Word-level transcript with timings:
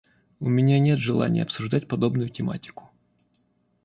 У 0.39 0.49
меня 0.49 0.79
нет 0.79 0.97
желания 0.97 1.43
обсуждать 1.43 1.87
подобную 1.87 2.29
тематику. 2.29 2.89